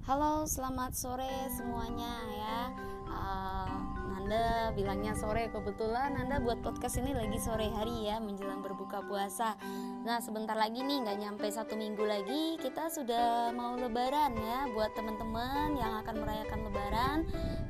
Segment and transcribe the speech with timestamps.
[0.00, 2.72] Halo, selamat sore semuanya ya.
[3.04, 3.68] Uh,
[4.08, 9.60] Nanda bilangnya sore kebetulan Nanda buat podcast ini lagi sore hari ya menjelang berbuka puasa.
[10.00, 14.88] Nah sebentar lagi nih nggak nyampe satu minggu lagi kita sudah mau Lebaran ya buat
[14.96, 17.18] teman-teman yang akan merayakan Lebaran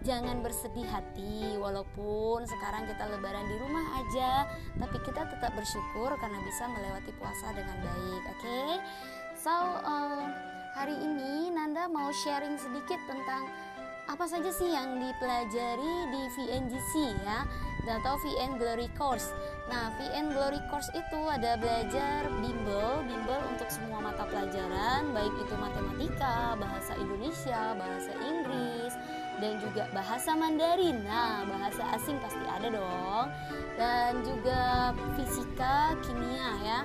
[0.06, 4.46] jangan bersedih hati walaupun sekarang kita Lebaran di rumah aja
[4.78, 8.22] tapi kita tetap bersyukur karena bisa melewati puasa dengan baik.
[8.22, 8.70] Oke, okay?
[9.34, 9.50] so
[9.82, 10.30] uh,
[10.74, 13.50] hari ini Nanda mau sharing sedikit tentang
[14.06, 17.46] apa saja sih yang dipelajari di VNGC ya
[17.90, 19.34] atau VN Glory Course.
[19.66, 25.54] Nah, VN Glory Course itu ada belajar bimbel, bimbel untuk semua mata pelajaran, baik itu
[25.58, 28.94] matematika, bahasa Indonesia, bahasa Inggris,
[29.40, 31.02] dan juga bahasa Mandarin.
[31.08, 33.26] Nah, bahasa asing pasti ada dong.
[33.74, 36.80] Dan juga fisika, kimia ya.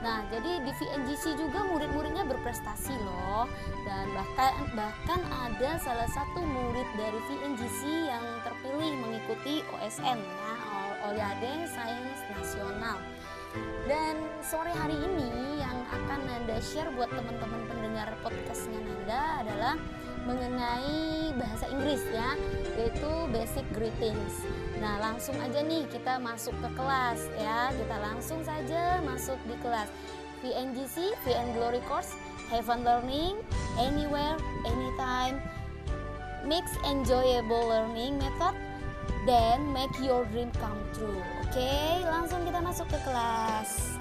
[0.00, 3.44] Nah, jadi di VNGC juga murid-muridnya berprestasi loh.
[3.84, 10.52] Dan bahkan bahkan ada salah satu murid dari VNGC yang terpilih mengikuti OSN ya,
[11.04, 12.98] Olimpiade Sains Nasional.
[13.88, 19.74] Dan sore hari ini yang akan Nanda share buat teman-teman pendengar podcastnya Nanda adalah
[20.28, 22.36] mengenai bahasa Inggris ya,
[22.76, 24.44] yaitu basic greetings.
[24.76, 27.72] Nah, langsung aja nih kita masuk ke kelas ya.
[27.72, 29.88] Kita langsung saja masuk di kelas.
[30.44, 32.14] VNGC, VN Glory Course,
[32.52, 33.40] Heaven Learning,
[33.80, 35.42] Anywhere, Anytime,
[36.46, 38.54] Mix Enjoyable Learning Method,
[39.26, 41.18] then make your dream come true.
[41.42, 42.06] Oke, okay?
[42.06, 43.97] langsung kita masuk ke kelas.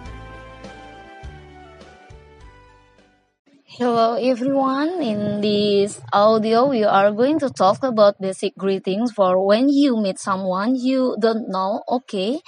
[3.78, 9.70] Hello everyone, in this audio we are going to talk about basic greetings for when
[9.70, 12.42] you meet someone you don't know, okay?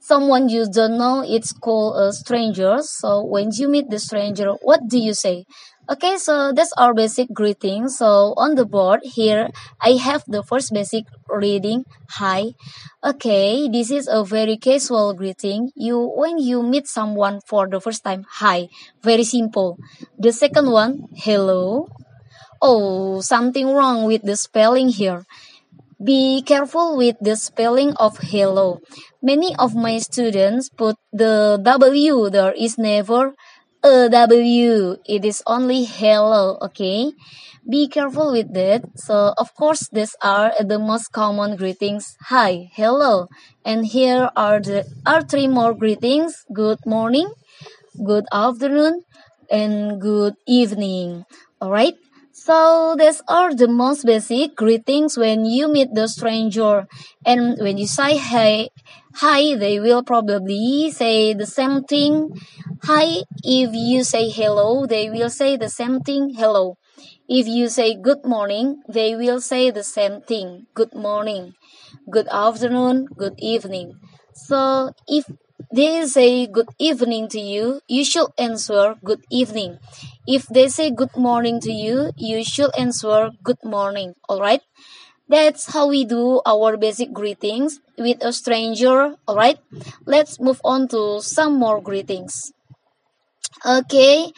[0.00, 2.78] Someone you don't know, it's called a stranger.
[2.82, 5.46] So when you meet the stranger, what do you say?
[5.86, 7.88] Okay, so that's our basic greeting.
[7.88, 11.84] So on the board here, I have the first basic reading.
[12.18, 12.58] Hi.
[13.04, 15.70] Okay, this is a very casual greeting.
[15.76, 18.66] You when you meet someone for the first time, hi.
[19.00, 19.78] Very simple.
[20.18, 21.86] The second one, hello.
[22.60, 25.22] Oh, something wrong with the spelling here.
[26.02, 28.80] Be careful with the spelling of hello.
[29.22, 33.38] Many of my students put the W there is never
[33.86, 34.96] W.
[35.06, 37.12] It is only hello, okay?
[37.70, 38.82] Be careful with that.
[38.96, 42.16] So, of course, these are the most common greetings.
[42.22, 43.28] Hi, hello.
[43.64, 46.44] And here are the are three more greetings.
[46.52, 47.30] Good morning,
[48.04, 49.02] good afternoon,
[49.50, 51.24] and good evening.
[51.62, 51.94] Alright?
[52.32, 56.86] So these are the most basic greetings when you meet the stranger.
[57.24, 58.68] And when you say hi,
[59.14, 62.38] hi, they will probably say the same thing.
[62.88, 66.76] Hi, if you say hello, they will say the same thing, hello.
[67.28, 71.54] If you say good morning, they will say the same thing, good morning.
[72.08, 73.98] Good afternoon, good evening.
[74.34, 75.24] So if
[75.74, 79.78] they say good evening to you, you should answer good evening.
[80.26, 84.14] If they say good morning to you, you should answer good morning.
[84.30, 84.62] Alright?
[85.28, 89.16] That's how we do our basic greetings with a stranger.
[89.28, 89.58] Alright?
[90.06, 92.52] Let's move on to some more greetings.
[93.64, 94.32] Okay.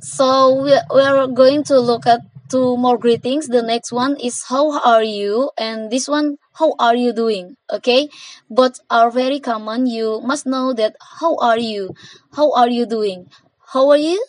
[0.00, 3.48] So we, we are going to look at two more greetings.
[3.48, 5.50] The next one is how are you?
[5.58, 7.56] And this one, how are you doing?
[7.70, 8.08] Okay.
[8.48, 9.86] Both are very common.
[9.86, 11.94] You must know that how are you?
[12.34, 13.26] How are you doing?
[13.72, 14.24] How are you?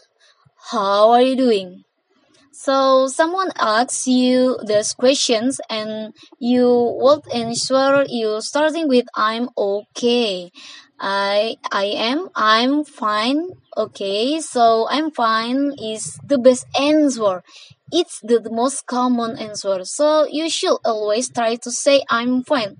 [0.71, 1.83] How are you doing?
[2.53, 10.51] So someone asks you these questions and you will answer you starting with I'm okay.
[11.01, 13.49] I I am I'm fine.
[13.75, 17.43] Okay, so I'm fine is the best answer.
[17.91, 19.83] It's the, the most common answer.
[19.83, 22.77] So you should always try to say I'm fine.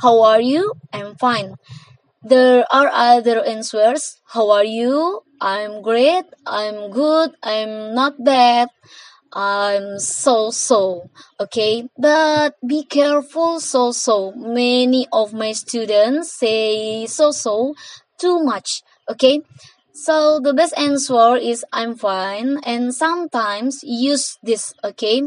[0.00, 0.72] How are you?
[0.92, 1.56] I'm fine.
[2.22, 4.20] There are other answers.
[4.34, 5.22] How are you?
[5.40, 6.24] I'm great.
[6.46, 7.32] I'm good.
[7.42, 8.68] I'm not bad.
[9.34, 11.10] I'm so so
[11.40, 11.88] okay?
[11.98, 14.30] But be careful so so.
[14.32, 17.74] Many of my students say so so
[18.16, 19.42] too much okay?
[19.92, 25.22] So the best answer is I'm fine and sometimes use this okay?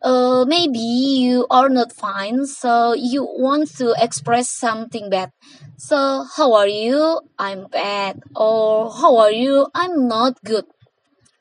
[0.00, 5.30] Uh, maybe you are not fine so you want to express something bad.
[5.76, 7.20] So how are you?
[7.38, 8.22] I'm bad.
[8.34, 9.66] Or how are you?
[9.74, 10.66] I'm not good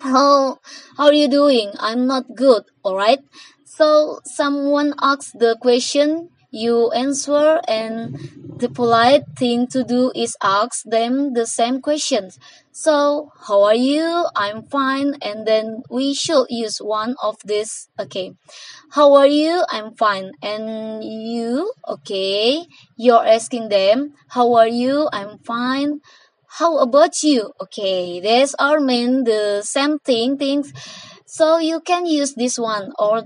[0.01, 0.59] how
[0.97, 1.71] how are you doing?
[1.79, 3.21] I'm not good, alright?
[3.65, 8.19] So someone asks the question, you answer and
[8.61, 12.37] the polite thing to do is ask them the same questions.
[12.71, 14.27] So, how are you?
[14.35, 15.15] I'm fine.
[15.21, 17.89] And then we should use one of these.
[17.99, 18.33] Okay.
[18.91, 19.63] How are you?
[19.69, 20.31] I'm fine.
[20.43, 21.73] And you?
[21.87, 22.65] Okay.
[22.97, 25.09] You're asking them, how are you?
[25.11, 26.01] I'm fine.
[26.59, 27.53] How about you?
[27.61, 28.19] Okay.
[28.19, 30.73] These are mean the same thing, things.
[31.25, 33.23] So you can use this one or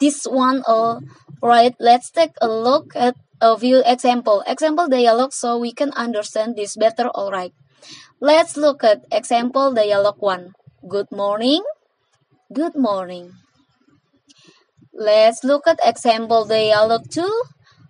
[0.00, 0.98] this one or
[1.40, 1.74] right.
[1.78, 4.42] Let's take a look at a few example.
[4.46, 7.52] Example dialogue so we can understand this better, alright.
[8.20, 10.54] Let's look at example dialogue 1.
[10.88, 11.62] Good morning.
[12.52, 13.38] Good morning.
[14.92, 17.22] Let's look at example dialogue 2.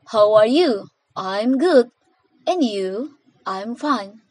[0.08, 0.88] How are you?
[1.16, 1.88] I'm good.
[2.46, 3.16] And you?
[3.46, 4.23] I'm fine.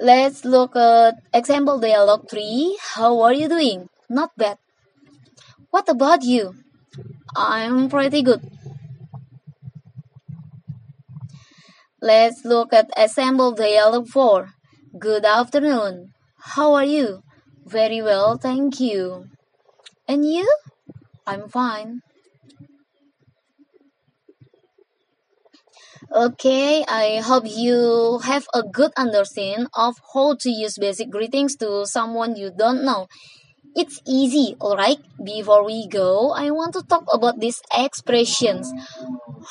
[0.00, 2.78] Let's look at example dialogue 3.
[2.94, 3.88] How are you doing?
[4.10, 4.58] Not bad.
[5.70, 6.54] What about you?
[7.36, 8.42] I'm pretty good.
[12.00, 14.50] Let's look at example Dialogue 4.
[14.98, 16.12] Good afternoon.
[16.38, 17.22] How are you?
[17.64, 19.26] Very well, thank you.
[20.06, 20.46] And you?
[21.26, 22.02] I'm fine.
[26.12, 31.86] Okay, I hope you have a good understanding of how to use basic greetings to
[31.86, 33.08] someone you don't know.
[33.76, 34.98] It's easy, alright?
[35.22, 38.72] Before we go, I want to talk about these expressions.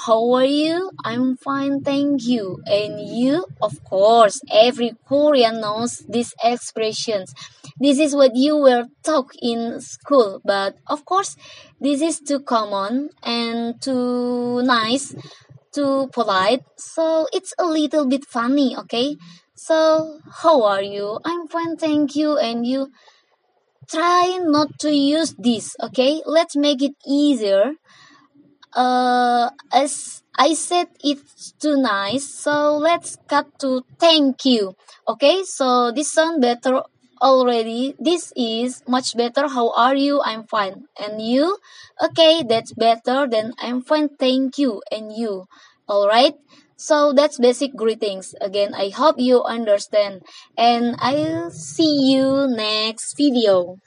[0.06, 0.92] How are you?
[1.04, 2.62] I'm fine, thank you.
[2.66, 3.46] And you?
[3.62, 7.34] Of course, every Korean knows these expressions.
[7.80, 11.36] This is what you were taught in school, but of course,
[11.82, 15.16] this is too common and too nice,
[15.74, 19.18] too polite, so it's a little bit funny, okay?
[19.56, 21.20] So, how are you?
[21.26, 22.38] I'm fine, thank you.
[22.38, 22.92] And you?
[23.90, 27.74] try not to use this okay let's make it easier
[28.76, 34.74] uh as i said it's too nice so let's cut to thank you
[35.08, 36.82] okay so this sound better
[37.24, 37.96] already.
[37.98, 39.48] This is much better.
[39.48, 40.22] How are you?
[40.22, 40.86] I'm fine.
[41.00, 41.58] And you?
[42.04, 44.10] Okay that's better than i'm fine.
[44.20, 44.82] Thank you.
[44.92, 45.48] And you?
[45.88, 46.36] All right
[46.76, 48.36] so that's basic greetings.
[48.42, 50.24] Again, I hope you understand.
[50.58, 53.78] And I'll see you next video.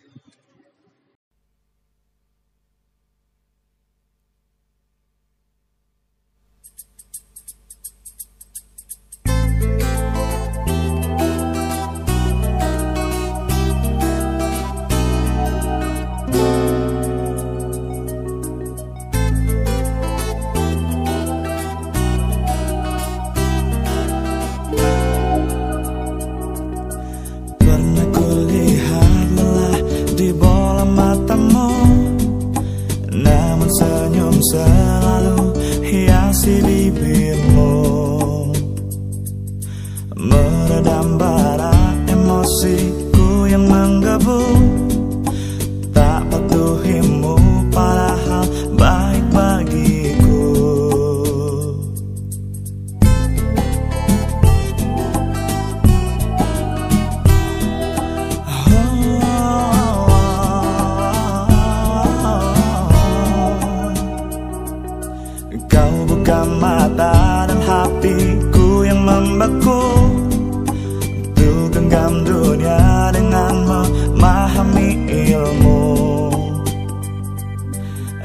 [42.57, 42.96] você.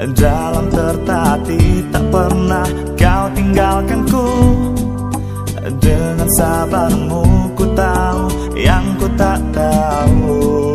[0.01, 2.65] Dalam tertati tak pernah
[2.97, 4.27] kau tinggalkanku.
[5.77, 8.25] Dengan sabarmu ku tahu
[8.57, 10.70] yang ku tak tahu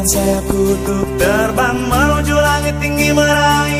[0.00, 3.79] Bahkan sayapku untuk terbang menuju langit tinggi meraih